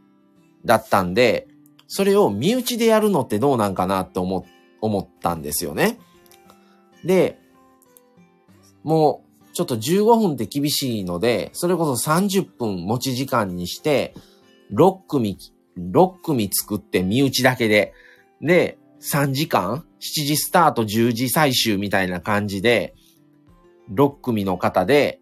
[0.66, 1.48] だったんで、
[1.88, 4.45] それを身内でやるのってどうなんかなって思、
[4.82, 6.00] 思ったんですよね。
[7.06, 7.39] で、
[8.84, 9.26] もう、
[9.58, 14.14] ちょっと15分って厳しいので、それこそ30分持ち時間にして、
[14.72, 15.36] 6組、
[15.80, 17.91] 6組作って身内だけで、
[18.39, 22.93] で、3時間 ?7 時スタート10時最終みたいな感じで、
[23.91, 25.20] 6組の方で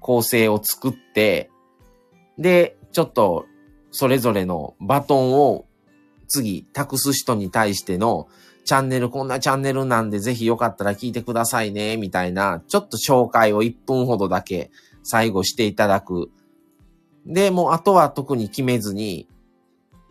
[0.00, 1.50] 構成を作って、
[2.38, 3.44] で、ちょっと
[3.90, 5.66] それぞれのバトンを
[6.26, 8.28] 次託す人に対しての
[8.64, 14.70] チャンネル、こんなチャンネルなんでぜひよかったら聞いてくださいね、みたいな、ちょっと紹介を1分ほどだけ
[15.02, 16.30] 最後していただく。
[17.26, 19.28] で、もうあとは特に決めずに、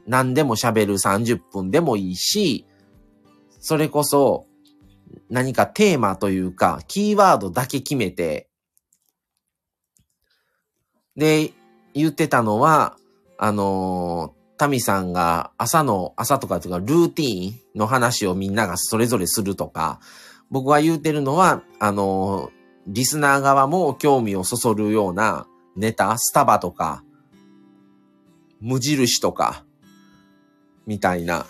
[0.05, 2.65] 何でも喋る30分でもいいし、
[3.59, 4.47] それこそ
[5.29, 8.49] 何かテーマというか、キーワードだけ決めて、
[11.15, 11.53] で、
[11.93, 12.97] 言ってたのは、
[13.37, 19.99] あのータミさんが朝の、朝とかとかルーティーンの話をみんながそれぞれするとか、
[20.51, 22.51] 僕が言うてるのは、あの、
[22.85, 27.03] リスナー側も興味をそそるようなネタ、スタバとか、
[28.59, 29.65] 無印とか、
[30.85, 31.47] みたいな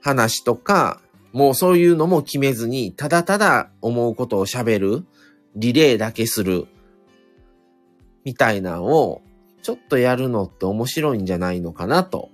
[0.00, 1.02] 話とか、
[1.34, 5.04] もうそういうのも決めずに、ただただ思うことを喋る、
[5.54, 6.68] リレーだけする、
[8.24, 9.22] みたいなのを
[9.66, 12.30] ちょっとやるのって面白いんじゃないのかなと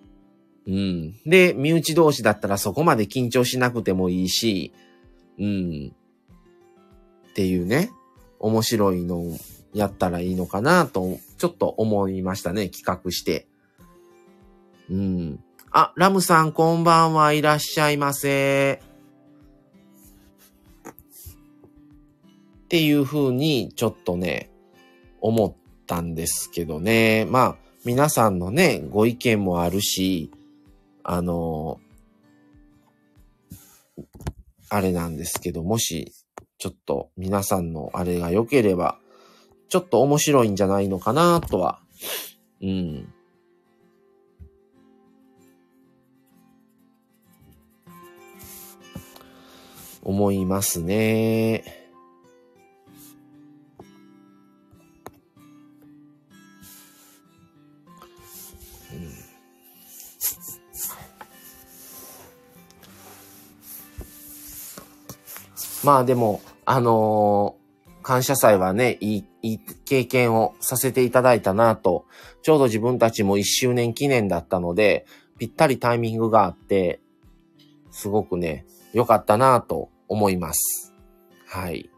[0.66, 1.14] うん。
[1.24, 4.74] で、身内同士だったらそこまで緊張しなくてもいいし、
[5.38, 5.96] うん。
[7.30, 7.90] っていうね、
[8.38, 9.38] 面白いのを
[9.72, 13.48] やったらいいのかなと、ちょっと思いましたね、企画して。
[14.90, 15.40] うん。
[15.70, 18.82] あ、ラムさんこんばんはいらっしゃいませ。
[22.64, 24.50] っていう風に、ちょっとね、
[25.22, 25.61] 思っ
[25.92, 27.26] たんですけどね。
[27.26, 30.30] まあ、皆さんのね、ご意見もあるし、
[31.04, 31.80] あの、
[34.70, 36.14] あれなんですけど、もし、
[36.56, 38.98] ちょっと皆さんのあれが良ければ、
[39.68, 41.80] ちょっと面白いんじゃないのかなとは、
[42.62, 43.12] うん。
[50.02, 51.81] 思いますね。
[65.84, 67.62] まあでも、あのー
[68.02, 72.04] 感謝祭はね、いい、いい経験をさせていただいたなと、
[72.42, 75.06] ちょうど自分たちも1周年記念だったので、
[75.38, 77.00] ぴったりタイミングがあって、
[77.90, 80.92] すごくね、良かったなと思います。
[81.46, 81.90] はい。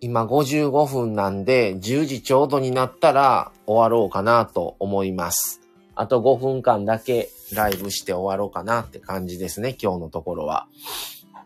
[0.00, 5.60] 今55分なんで、10時ちょうどになったら終わろうかなと思います。
[5.96, 10.68] あと5分間だけライブして終わろうかなって感じですね、今日のところは。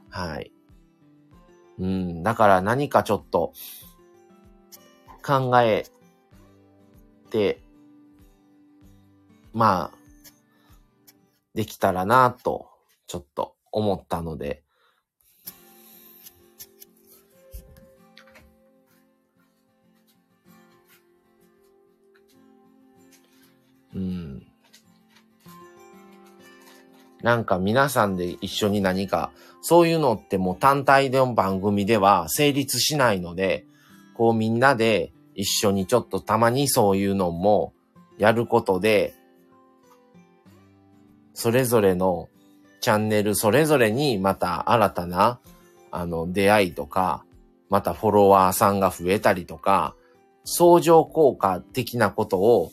[0.08, 0.52] はい。
[1.78, 3.52] うん、だから何かちょっと
[5.22, 5.86] 考え
[7.30, 7.60] て、
[9.52, 9.98] まあ、
[11.54, 12.68] できたらなと、
[13.06, 14.62] ちょっと思ったので、
[27.22, 33.66] なんか皆さんで一緒に何か、そういうのってもう単体の番組では成立しないので、
[34.14, 37.72] こうみんなで一緒にちょっとたまにそういうのも
[38.18, 39.14] やることで、
[41.34, 42.28] それぞれの
[42.80, 45.40] チャンネルそれぞれにまた新たな
[45.90, 47.24] あの出会いとか、
[47.68, 49.94] またフォロワーさんが増えたりとか、
[50.44, 52.72] 相乗効果的なことを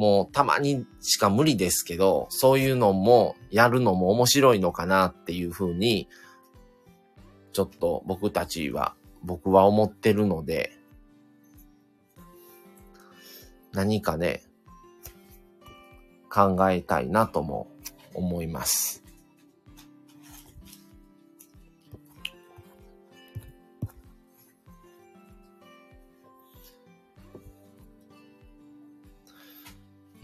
[0.00, 6.08] もうたまにしか無理ですけど、そういうのもやるのも面白いのかなっていうふうに、
[7.52, 10.72] ちょっと僕たちは、僕は思ってるので、
[13.72, 14.42] 何かね、
[16.32, 17.70] 考えたいなとも
[18.14, 19.04] 思います。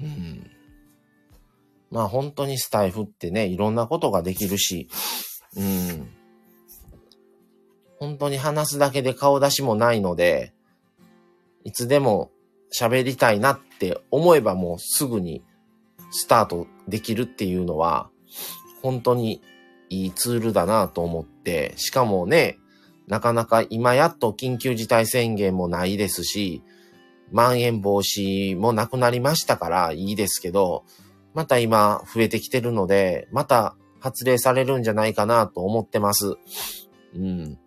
[0.00, 0.50] うん。
[1.90, 4.88] まあ本当にスタイフってね、いろんなことができるし、
[5.56, 6.08] うん。
[7.98, 10.52] 本当に話すだけで顔出しもないので、
[11.64, 12.30] いつでも
[12.78, 15.42] 喋りたいなって思えばもうすぐに
[16.10, 18.10] スタートできるっていうのは、
[18.82, 19.40] 本当に
[19.88, 22.58] いいツールだなと思って、しかもね、
[23.06, 26.62] なかなか今やっと緊急事態宣言もないですし、
[27.32, 30.84] まん延防止もなくなりましたからいいですけど、
[31.34, 36.36] また今増えてきてるので、また発令されるんじゃないかなと思ってます。
[37.14, 37.58] うん。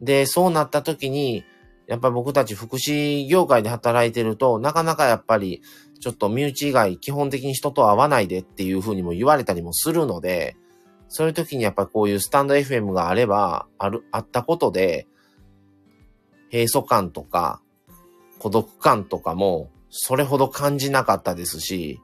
[0.00, 1.44] で、そうなった時に、
[1.86, 5.62] やっぱ僕たち福祉業界で働いてると、なかなかやっぱり、
[6.00, 10.56] ちょっと身内以外基本的に人と会わないでっていう風にも言われたりもするので、
[11.08, 15.06] そういう時にやっぱこういうスタンド FM があれば、ある、あったことで、
[16.52, 17.62] 閉塞感とか、
[18.38, 22.00] 孤独感とかも、それほど感じなかったですし、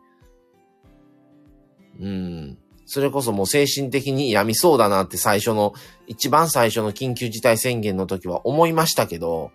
[2.01, 2.59] うん。
[2.87, 5.73] それこそもう精神的に病みそうだなって最初の、
[6.07, 9.51] 一番最初の緊急事態宣言の時は思いましたけど、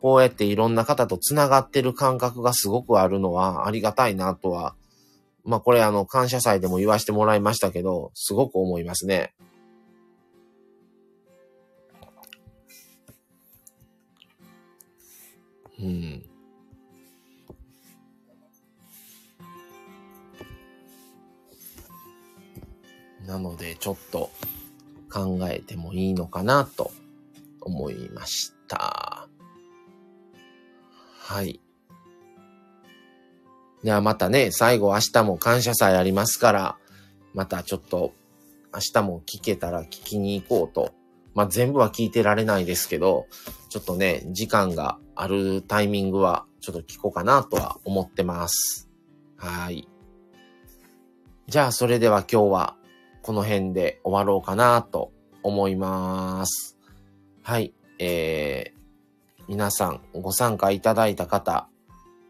[0.00, 4.74] こうやっていろんな方と繋がってる感覚がすごくあるのはありがたいなとは、
[5.44, 9.34] まあこれあの感謝祭でも言わせてもらいましたけど、すごく思いますね。
[15.82, 16.22] うん。
[23.26, 24.30] なので、ちょっと
[25.12, 26.90] 考えてもいいのかなと
[27.60, 29.28] 思いました。
[31.18, 31.60] はい。
[33.82, 36.76] ではまたね、最後明日も感謝祭ありますから、
[37.32, 38.12] またちょっと
[38.74, 40.92] 明日も聞けたら聞きに行こうと。
[41.32, 43.26] まあ、全部は聞いてられないですけど、
[43.68, 48.88] ちょっとね、時間があるタイミングはちょっと聞こうかなとは思ってます。
[49.36, 49.86] はい。
[51.46, 52.76] じゃあ、それでは今日は
[53.20, 55.12] この辺で終わろうかなと
[55.42, 56.78] 思います。
[57.42, 57.74] はい。
[57.98, 61.68] えー、皆さんご参加いただいた方、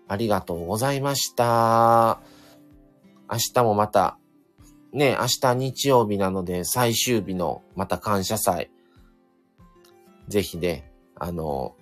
[0.09, 2.19] ありがとうございました。
[3.31, 4.19] 明日もまた、
[4.93, 8.69] ね、明日日曜日なので最終日のまた感謝祭。
[10.27, 11.77] ぜひね、あの、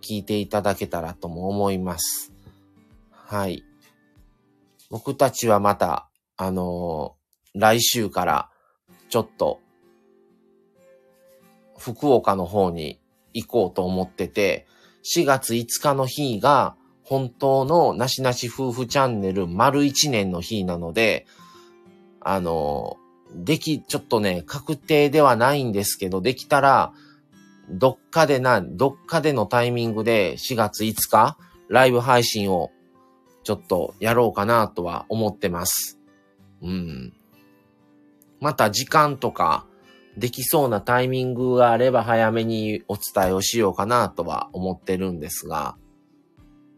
[0.00, 2.32] 聞いていただけたらとも思います。
[3.12, 3.64] はい。
[4.90, 7.16] 僕たちはまた、あの
[7.54, 8.50] 来週から
[9.10, 9.60] ちょっと
[11.78, 12.98] 福岡の方に
[13.34, 14.66] 行こうと思ってて、
[15.14, 21.26] 4月5日の日が本当のなしなし夫婦チャンネル丸1年の日なので、
[22.20, 22.96] あの、
[23.34, 26.92] でき、ちょっとね、確定ではないんですけど、できたら、
[27.70, 31.36] どっかでな、どっかでのタイミングで4月5日、
[31.68, 32.70] ライブ配信を
[33.44, 35.98] ちょっとやろうかなとは思ってます。
[36.62, 37.12] うん。
[38.40, 39.66] また時間とか、
[40.16, 45.76] できそうなタイミングがあれば早めにお伝えをしようかなとは思ってるんですが、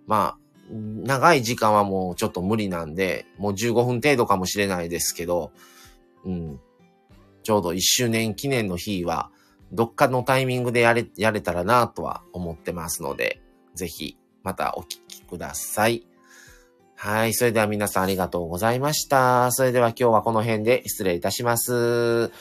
[0.07, 0.39] まあ、
[0.71, 5.53] 長い時間はもうちょっと無理なんで、もう15分程度かもしれないですけど、
[6.25, 6.61] うん。
[7.43, 9.31] ちょうど1周年記念の日は、
[9.73, 13.41] どっかのタイミングでやれ、やれたらなとは思ってますので、
[13.75, 16.07] ぜひまたお聞きください。
[16.95, 17.35] はい。
[17.35, 19.51] それでは皆さんありがとうございました。
[19.51, 22.29] それでは今日はこの辺で失礼いたします。
[22.29, 22.33] そ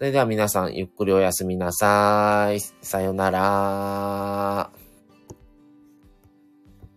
[0.00, 2.60] れでは皆さんゆっくりおやすみなさい。
[2.60, 4.87] さよなら。